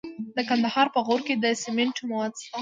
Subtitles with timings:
[0.35, 2.57] د کندهار په غورک کې د سمنټو مواد شته.